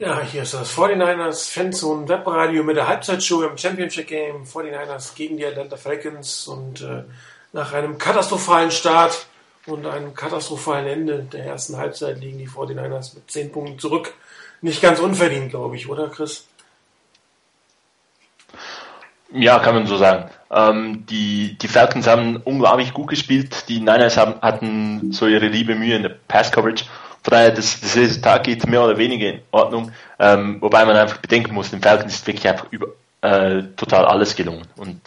[0.00, 4.44] Ja, hier ist das 49ers Fanzone Webradio mit der Halbzeitshow im Championship Game.
[4.44, 7.04] 49ers gegen die Atlanta Falcons und äh,
[7.52, 9.26] nach einem katastrophalen Start
[9.66, 14.14] und einem katastrophalen Ende der ersten Halbzeit liegen die 49ers mit 10 Punkten zurück.
[14.62, 16.48] Nicht ganz unverdient, glaube ich, oder Chris?
[19.32, 20.28] Ja, kann man so sagen.
[20.50, 23.68] Ähm, die, die Falcons haben unglaublich gut gespielt.
[23.68, 26.84] Die Niners haben, hatten so ihre liebe Mühe in der Pass Coverage
[27.24, 29.92] von daher, das, das Resultat geht mehr oder weniger in Ordnung.
[30.18, 32.88] Ähm, wobei man einfach bedenken muss, den Falcons ist wirklich einfach über,
[33.22, 34.66] äh, total alles gelungen.
[34.76, 35.00] Und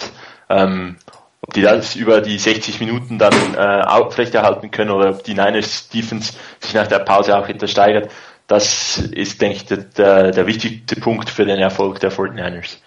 [0.50, 0.98] ähm,
[1.42, 5.90] ob die das über die 60 Minuten dann äh, aufrechterhalten können oder ob die Niners
[5.90, 8.12] Defense sich nach der Pause auch etwas steigert,
[8.48, 12.78] das ist, denke ich, der, der wichtigste Punkt für den Erfolg der 49ers.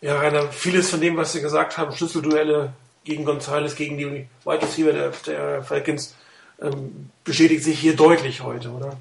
[0.00, 2.72] Ja, Rainer, vieles von dem, was Sie gesagt haben, Schlüsselduelle
[3.04, 6.16] gegen Gonzales, gegen die Wide Receiver der, der Falcons,
[6.60, 8.96] ähm, beschädigt sich hier deutlich heute, oder?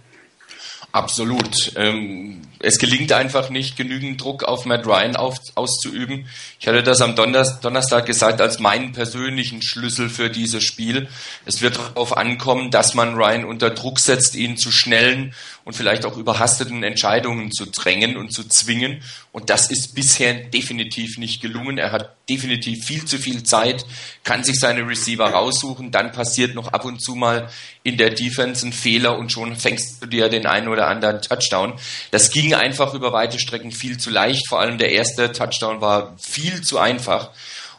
[0.92, 1.74] Absolut.
[1.76, 6.28] Ähm, es gelingt einfach nicht, genügend Druck auf Matt Ryan auf, auszuüben.
[6.62, 11.10] Ich hatte das am Donnerstag gesagt als meinen persönlichen Schlüssel für dieses Spiel.
[11.46, 15.34] Es wird darauf ankommen, dass man Ryan unter Druck setzt, ihn zu schnellen
[15.66, 19.02] und vielleicht auch überhasteten Entscheidungen zu drängen und zu zwingen.
[19.34, 21.78] Und das ist bisher definitiv nicht gelungen.
[21.78, 23.86] Er hat definitiv viel zu viel Zeit,
[24.24, 25.92] kann sich seine Receiver raussuchen.
[25.92, 27.50] Dann passiert noch ab und zu mal
[27.84, 31.74] in der Defense ein Fehler und schon fängst du dir den einen oder anderen Touchdown.
[32.12, 34.48] Das ging einfach über weite Strecken viel zu leicht.
[34.48, 37.32] Vor allem der erste Touchdown war viel zu einfach.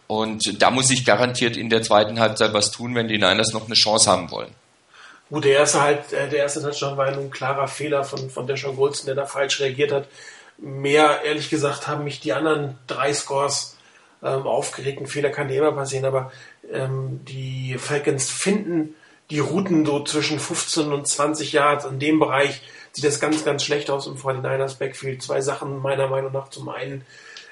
[0.07, 3.67] Und da muss ich garantiert in der zweiten Halbzeit was tun, wenn die Niners noch
[3.67, 4.55] eine Chance haben wollen.
[5.31, 8.77] Gut, der erste halt, äh, der erste Touchdown war ein klarer Fehler von, von Deshaun
[8.77, 10.09] Goldston, der da falsch reagiert hat.
[10.59, 13.77] Mehr, ehrlich gesagt, haben mich die anderen drei Scores
[14.23, 15.01] ähm, aufgeregt.
[15.01, 16.31] Ein Fehler kann dir immer passieren, aber
[16.73, 18.95] ähm, die Falcons finden
[19.31, 21.87] die Routen so zwischen 15 und 20 Yards.
[21.87, 22.61] In dem Bereich
[22.95, 25.23] sieht das ganz, ganz schlecht aus im 49ers Backfield.
[25.23, 26.49] Zwei Sachen meiner Meinung nach.
[26.49, 27.05] Zum einen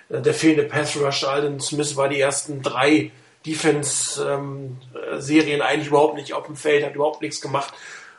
[0.09, 1.25] äh, der fehlende Pass Rush.
[1.25, 3.11] Alden Smith war die ersten drei
[3.45, 7.75] Defense-Serien ähm, eigentlich überhaupt nicht auf dem Feld, hat überhaupt nichts gemacht.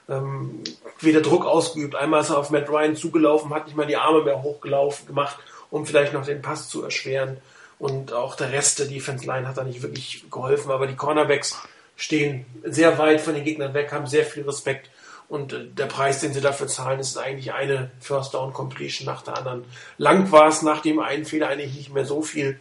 [0.09, 0.61] Ähm,
[0.99, 1.95] weder Druck ausgeübt.
[1.95, 5.37] Einmal ist er auf Matt Ryan zugelaufen, hat nicht mal die Arme mehr hochgelaufen gemacht,
[5.69, 7.37] um vielleicht noch den Pass zu erschweren.
[7.79, 10.71] Und auch der Rest der Defense Line hat da nicht wirklich geholfen.
[10.71, 11.55] Aber die Cornerbacks
[11.95, 14.89] stehen sehr weit von den Gegnern weg, haben sehr viel Respekt.
[15.27, 19.21] Und äh, der Preis, den sie dafür zahlen, ist eigentlich eine First Down Completion nach
[19.21, 19.65] der anderen.
[19.97, 22.59] Lang war es nach dem einen Fehler eigentlich nicht mehr so viel.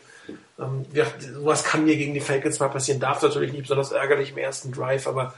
[0.59, 4.31] Ähm, ja, sowas kann mir gegen die Falcons mal passieren, darf natürlich nicht besonders ärgerlich
[4.31, 5.35] im ersten Drive, aber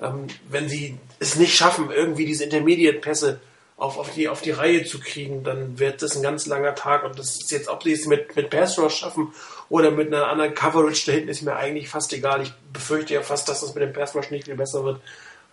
[0.00, 3.40] ähm, wenn sie es nicht schaffen, irgendwie diese Intermediate-Pässe
[3.76, 7.04] auf, auf, die, auf die Reihe zu kriegen, dann wird das ein ganz langer Tag
[7.04, 9.32] und das ist jetzt, ob sie es mit, mit Pass Rush schaffen
[9.68, 12.42] oder mit einer anderen Coverage da hinten, ist mir eigentlich fast egal.
[12.42, 15.00] Ich befürchte ja fast, dass das mit dem Pass Rush nicht viel besser wird.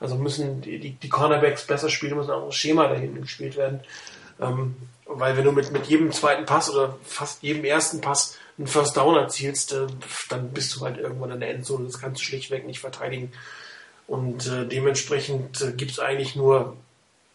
[0.03, 3.55] Also müssen die, die, die Cornerbacks besser spielen, müssen auch ein Schema da hinten gespielt
[3.55, 3.79] werden.
[4.41, 4.75] Ähm,
[5.05, 8.97] weil wenn du mit, mit jedem zweiten Pass oder fast jedem ersten Pass einen First
[8.97, 9.87] Down erzielst, äh,
[10.27, 11.85] dann bist du halt irgendwann in der Endzone.
[11.85, 13.31] Das kannst du schlichtweg nicht verteidigen.
[14.05, 16.75] Und äh, dementsprechend äh, gibt es eigentlich nur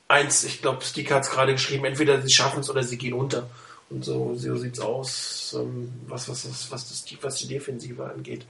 [0.07, 3.15] eins, ich glaube, Stick hat es gerade geschrieben, entweder sie schaffen es oder sie gehen
[3.15, 3.49] unter.
[3.89, 8.05] Und so, so sieht es aus, ähm, was, was, was, was, das, was die Defensive
[8.05, 8.45] angeht.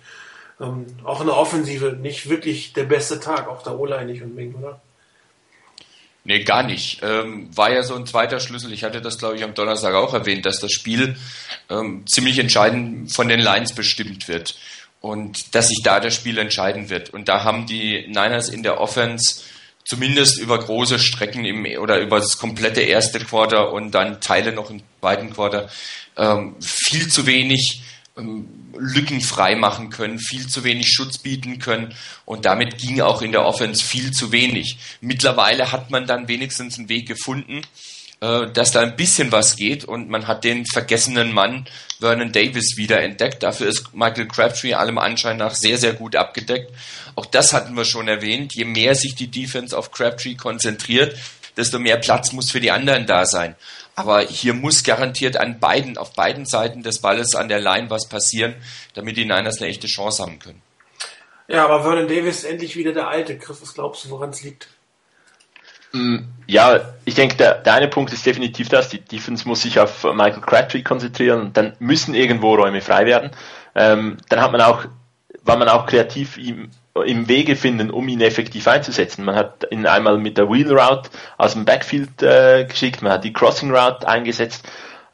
[0.60, 4.56] Ähm, auch in der Offensive nicht wirklich der beste Tag, auch der O-Line nicht unbedingt,
[4.56, 4.80] oder?
[6.24, 7.00] Nee, gar nicht.
[7.02, 8.72] Ähm, war ja so ein zweiter Schlüssel.
[8.72, 11.16] Ich hatte das, glaube ich, am Donnerstag auch erwähnt, dass das Spiel
[11.70, 14.54] ähm, ziemlich entscheidend von den Lines bestimmt wird.
[15.00, 17.10] Und dass sich da das Spiel entscheiden wird.
[17.10, 19.42] Und da haben die Niners in der Offense
[19.84, 24.68] zumindest über große Strecken im, oder über das komplette erste Quarter und dann Teile noch
[24.68, 25.70] im zweiten Quarter
[26.18, 27.80] ähm, viel zu wenig
[28.76, 33.32] Lücken frei machen können, viel zu wenig Schutz bieten können und damit ging auch in
[33.32, 34.78] der Offense viel zu wenig.
[35.00, 37.62] Mittlerweile hat man dann wenigstens einen Weg gefunden,
[38.20, 41.66] äh, dass da ein bisschen was geht und man hat den vergessenen Mann
[42.00, 43.42] Vernon Davis wieder entdeckt.
[43.42, 46.72] Dafür ist Michael Crabtree allem Anschein nach sehr, sehr gut abgedeckt.
[47.14, 48.54] Auch das hatten wir schon erwähnt.
[48.54, 51.16] Je mehr sich die Defense auf Crabtree konzentriert,
[51.56, 53.56] desto mehr Platz muss für die anderen da sein.
[53.98, 58.08] Aber hier muss garantiert an beiden, auf beiden Seiten des Balles an der Line was
[58.08, 58.54] passieren,
[58.94, 60.62] damit die Niners eine echte Chance haben können.
[61.48, 63.36] Ja, aber Vernon Davis ist endlich wieder der Alte.
[63.38, 64.68] Chris, was glaubst du, woran es liegt?
[65.90, 68.88] Mm, ja, ich denke, der, der eine Punkt ist definitiv das.
[68.88, 73.32] Die Defense muss sich auf Michael Crabtree konzentrieren und dann müssen irgendwo Räume frei werden.
[73.74, 74.84] Ähm, dann hat man auch,
[75.42, 76.70] war man auch kreativ ihm
[77.02, 79.24] im Wege finden, um ihn effektiv einzusetzen.
[79.24, 83.24] Man hat ihn einmal mit der Wheel Route aus dem Backfield äh, geschickt, man hat
[83.24, 84.66] die Crossing Route eingesetzt,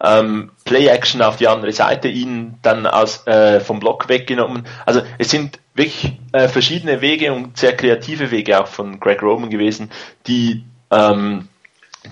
[0.03, 4.67] ähm, Play Action auf die andere Seite, ihn dann aus, äh, vom Block weggenommen.
[4.85, 9.51] Also es sind wirklich äh, verschiedene Wege und sehr kreative Wege auch von Greg Roman
[9.51, 9.91] gewesen,
[10.27, 11.49] die ähm,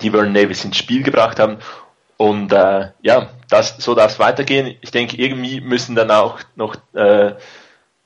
[0.01, 1.57] die Vernon Davis ins Spiel gebracht haben.
[2.17, 4.75] Und äh, ja, das, so darf es weitergehen.
[4.81, 7.33] Ich denke, irgendwie müssen dann auch noch, äh,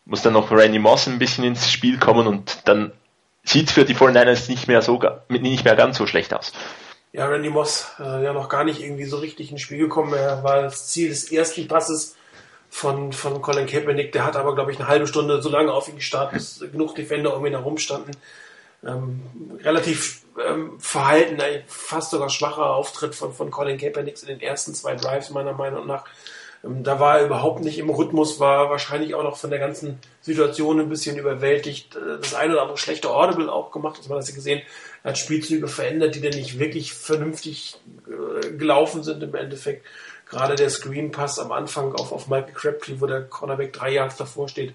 [0.08, 2.92] muss dann noch Randy Moss ein bisschen ins Spiel kommen und dann
[3.44, 6.54] sieht es für die 49ers nicht mehr so nicht mehr ganz so schlecht aus.
[7.14, 10.14] Ja, Randy Moss äh, ja noch gar nicht irgendwie so richtig ins Spiel gekommen.
[10.14, 12.16] Er war das Ziel des ersten Passes
[12.70, 14.12] von, von Colin Kaepernick.
[14.12, 16.96] Der hat aber, glaube ich, eine halbe Stunde so lange auf ihn gestartet, bis genug
[16.96, 18.12] Defender um ihn herum standen.
[18.86, 19.22] Ähm,
[19.64, 24.96] relativ ähm, verhalten, fast sogar schwacher Auftritt von, von Colin Kaepernick in den ersten zwei
[24.96, 26.06] Drives, meiner Meinung nach.
[26.64, 30.00] Ähm, da war er überhaupt nicht im Rhythmus, war wahrscheinlich auch noch von der ganzen
[30.22, 31.96] Situation ein bisschen überwältigt.
[31.96, 34.62] Äh, das eine oder andere schlechte Audible auch gemacht, das man ja gesehen.
[35.04, 39.86] Er hat Spielzüge verändert, die dann nicht wirklich vernünftig äh, gelaufen sind im Endeffekt.
[40.30, 44.18] Gerade der Screen Pass am Anfang auf, auf Michael Crabtree, wo der Cornerback drei Yards
[44.18, 44.74] davor steht,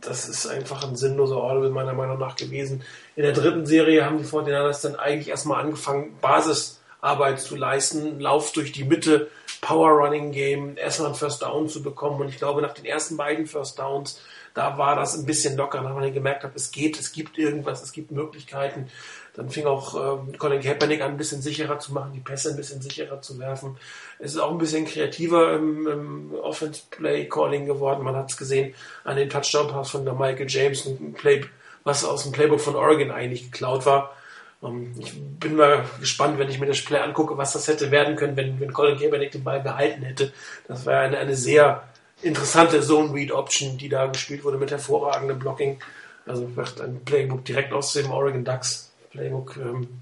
[0.00, 2.82] das ist einfach ein sinnloser Audible meiner Meinung nach gewesen.
[3.14, 8.52] In der dritten Serie haben die 49ers dann eigentlich erstmal angefangen, Basisarbeit zu leisten, Lauf
[8.52, 9.28] durch die Mitte,
[9.66, 12.20] Power Running Game, erstmal ein First Down zu bekommen.
[12.20, 14.20] Und ich glaube, nach den ersten beiden First Downs,
[14.54, 17.82] da war das ein bisschen locker, nachdem man gemerkt hat, es geht, es gibt irgendwas,
[17.82, 18.88] es gibt Möglichkeiten.
[19.34, 22.56] Dann fing auch ähm, Colin Kaepernick an, ein bisschen sicherer zu machen, die Pässe ein
[22.56, 23.76] bisschen sicherer zu werfen.
[24.20, 28.04] Es ist auch ein bisschen kreativer im, im Offense-Play-Calling geworden.
[28.04, 28.72] Man hat es gesehen
[29.02, 31.44] an den Touchdown-Pass von der Michael James, ein Play,
[31.82, 34.14] was aus dem Playbook von Oregon eigentlich geklaut war.
[34.62, 38.16] Ähm, ich bin mal gespannt, wenn ich mir das Play angucke, was das hätte werden
[38.16, 40.32] können, wenn, wenn Colin Kaepernick den Ball gehalten hätte.
[40.68, 41.84] Das wäre eine, eine sehr
[42.22, 45.78] interessante Zone-Read-Option, die da gespielt wurde mit hervorragendem Blocking.
[46.26, 46.50] Also
[46.82, 50.00] ein Playbook direkt aus dem Oregon Ducks Playbook ähm,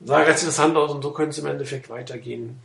[0.00, 2.60] sah ganz interessant aus und so könnte es im Endeffekt weitergehen.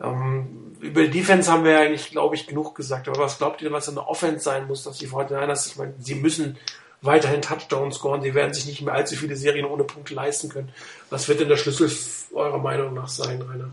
[0.00, 3.08] Ähm, über Defense haben wir eigentlich, glaube ich, genug gesagt.
[3.08, 6.14] Aber was glaubt ihr, was eine Offense sein muss, dass die 49ers, ich meine, sie
[6.14, 6.58] müssen
[7.02, 10.72] weiterhin Touchdowns scoren, sie werden sich nicht mehr allzu viele Serien ohne Punkte leisten können.
[11.10, 11.90] Was wird denn der Schlüssel
[12.32, 13.70] eurer Meinung nach sein, Rainer?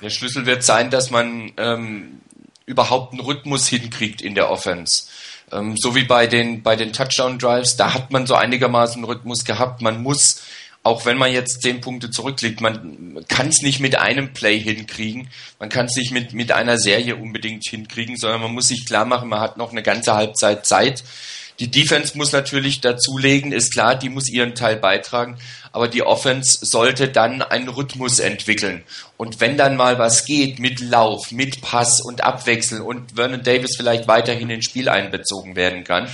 [0.00, 2.20] Der Schlüssel wird sein, dass man ähm,
[2.66, 5.08] überhaupt einen Rhythmus hinkriegt in der Offense.
[5.50, 9.82] Ähm, so wie bei den, bei den Touchdown-Drives, da hat man so einigermaßen Rhythmus gehabt.
[9.82, 10.42] Man muss,
[10.84, 15.30] auch wenn man jetzt zehn Punkte zurückliegt, man kann es nicht mit einem Play hinkriegen.
[15.58, 19.04] Man kann es nicht mit, mit einer Serie unbedingt hinkriegen, sondern man muss sich klar
[19.04, 21.02] machen, man hat noch eine ganze Halbzeit Zeit.
[21.60, 25.38] Die Defense muss natürlich dazulegen, ist klar, die muss ihren Teil beitragen,
[25.72, 28.84] aber die Offense sollte dann einen Rhythmus entwickeln.
[29.16, 33.76] Und wenn dann mal was geht mit Lauf, mit Pass und Abwechseln und Vernon Davis
[33.76, 36.08] vielleicht weiterhin ins Spiel einbezogen werden kann,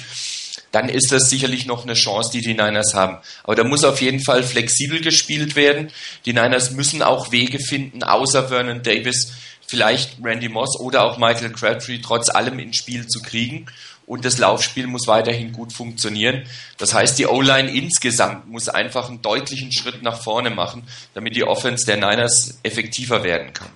[0.74, 3.18] dann ist das sicherlich noch eine Chance, die die Niners haben.
[3.44, 5.90] Aber da muss auf jeden Fall flexibel gespielt werden.
[6.24, 9.32] Die Niners müssen auch Wege finden, außer Vernon Davis,
[9.66, 13.66] vielleicht Randy Moss oder auch Michael Crabtree trotz allem ins Spiel zu kriegen
[14.06, 16.46] und das Laufspiel muss weiterhin gut funktionieren.
[16.78, 21.44] Das heißt, die O-Line insgesamt muss einfach einen deutlichen Schritt nach vorne machen, damit die
[21.44, 23.70] Offense der Niners effektiver werden kann.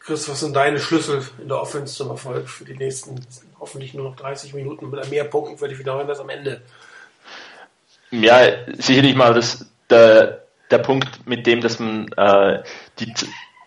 [0.00, 3.24] Chris, was sind deine Schlüssel in der Offense zum Erfolg für die nächsten
[3.60, 6.62] hoffentlich nur noch 30 Minuten mit mehr Punkten für die Niners am Ende?
[8.10, 8.40] Ja,
[8.78, 12.62] sicherlich mal das, der, der Punkt mit dem, dass man äh,
[12.98, 13.14] die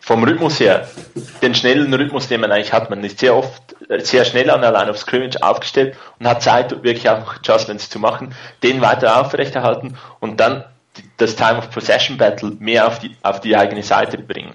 [0.06, 0.88] vom Rhythmus her,
[1.42, 4.62] den schnellen Rhythmus, den man eigentlich hat, man ist sehr oft äh, sehr schnell an
[4.62, 9.20] der Line of Scrimmage aufgestellt und hat Zeit, wirklich auch Adjustments zu machen, den weiter
[9.20, 10.64] aufrechterhalten und dann
[11.18, 14.54] das Time of Possession Battle mehr auf die, auf die eigene Seite bringen.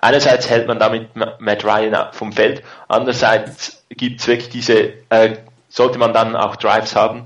[0.00, 5.98] Einerseits hält man damit Matt Ryan vom Feld, andererseits gibt es wirklich diese, äh, sollte
[5.98, 7.24] man dann auch Drives haben,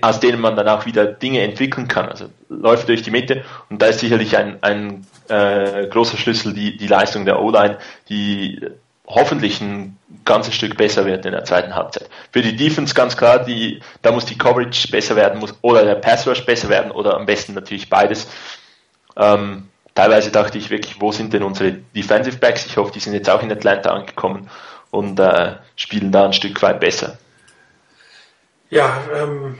[0.00, 2.08] aus denen man dann auch wieder Dinge entwickeln kann.
[2.08, 6.76] Also läuft durch die Mitte und da ist sicherlich ein, ein äh, großer Schlüssel die,
[6.76, 7.78] die Leistung der O-Line,
[8.08, 8.60] die
[9.06, 12.08] hoffentlich ein ganzes Stück besser wird in der zweiten Halbzeit.
[12.32, 15.94] Für die Defense ganz klar, die, da muss die Coverage besser werden, muss, oder der
[15.94, 18.26] Pass Rush besser werden, oder am besten natürlich beides.
[19.16, 22.66] Ähm, teilweise dachte ich wirklich, wo sind denn unsere Defensive Backs?
[22.66, 24.50] Ich hoffe, die sind jetzt auch in Atlanta angekommen
[24.90, 27.18] und äh, spielen da ein Stück weit besser.
[28.70, 29.58] Ja, ähm,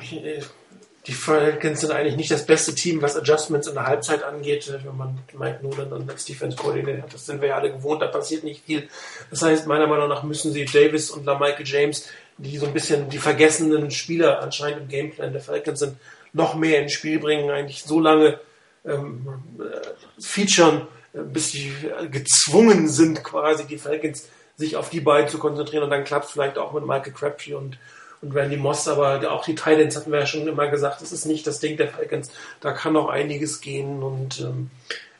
[1.06, 4.72] die Falcons sind eigentlich nicht das beste Team, was Adjustments in der Halbzeit angeht.
[4.84, 8.02] Wenn man Mike Nolan dann als Defense Coordinator hat, das sind wir ja alle gewohnt,
[8.02, 8.88] da passiert nicht viel.
[9.30, 12.08] Das heißt, meiner Meinung nach müssen sie Davis und Michael James,
[12.38, 15.96] die so ein bisschen die vergessenen Spieler anscheinend im Gameplan der Falcons sind,
[16.32, 18.40] noch mehr ins Spiel bringen, eigentlich so lange
[18.84, 19.26] ähm,
[19.58, 21.72] äh, featuren, äh, bis sie
[22.10, 26.32] gezwungen sind, quasi die Falcons sich auf die beiden zu konzentrieren und dann klappt es
[26.32, 27.78] vielleicht auch mit Michael Crabtree und
[28.22, 31.26] und Randy Moss, aber auch die Titans hatten wir ja schon immer gesagt, das ist
[31.26, 32.30] nicht das Ding der Falcons,
[32.60, 34.70] da kann noch einiges gehen und ähm,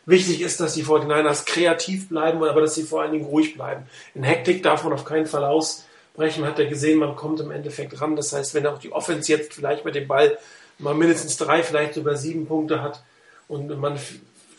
[0.07, 3.85] wichtig ist, dass die 49ers kreativ bleiben, aber dass sie vor allen Dingen ruhig bleiben.
[4.15, 7.51] In Hektik darf man auf keinen Fall ausbrechen, man hat ja gesehen, man kommt im
[7.51, 10.39] Endeffekt ran, das heißt, wenn auch die Offense jetzt vielleicht mit dem Ball
[10.79, 13.03] mal mindestens drei, vielleicht sogar sieben Punkte hat
[13.49, 13.99] und man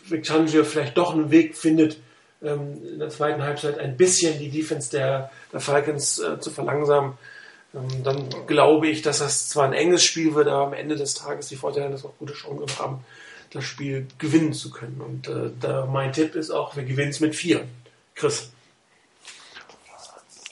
[0.09, 1.97] Vic Fangio vielleicht doch einen Weg findet,
[2.43, 7.17] ähm, in der zweiten Halbzeit ein bisschen die Defense der, der Falcons äh, zu verlangsamen,
[7.73, 11.47] dann glaube ich, dass das zwar ein enges Spiel wird, aber am Ende des Tages
[11.47, 13.05] die Vorteile auch gute Chancen haben,
[13.51, 15.01] das Spiel gewinnen zu können.
[15.01, 17.65] Und äh, da mein Tipp ist auch, wir gewinnen es mit vier.
[18.15, 18.49] Chris.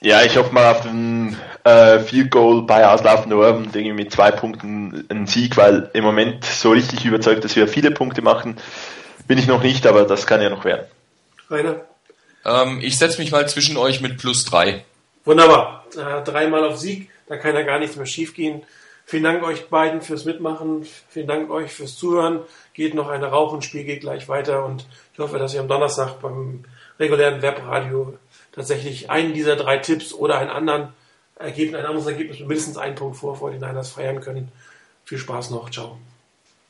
[0.01, 4.12] Ja, ich hoffe mal auf den äh, Field Goal bei auslaufender Urban, denke ich mit
[4.12, 8.57] zwei Punkten einen Sieg, weil im Moment so richtig überzeugt, dass wir viele Punkte machen,
[9.27, 10.86] bin ich noch nicht, aber das kann ja noch werden.
[11.50, 11.81] Rainer?
[12.45, 14.86] Ähm, ich setze mich mal zwischen euch mit plus drei.
[15.25, 15.86] Wunderbar.
[15.96, 18.63] Äh, dreimal auf Sieg, da kann ja gar nichts mehr schiefgehen.
[19.08, 20.86] Vielen Dank euch beiden fürs Mitmachen.
[21.10, 22.41] Vielen Dank euch fürs Zuhören.
[22.74, 26.20] Geht noch eine Rauch Spiel geht gleich weiter und ich hoffe, dass ihr am Donnerstag
[26.22, 26.63] beim
[27.00, 28.17] regulären Webradio
[28.51, 30.94] tatsächlich einen dieser drei Tipps oder einen anderen
[31.38, 34.51] Ergebnis, ein anderes Ergebnis mit mindestens einen Punkt vor vor den Niners feiern können.
[35.03, 35.70] Viel Spaß noch.
[35.70, 36.00] Ciao.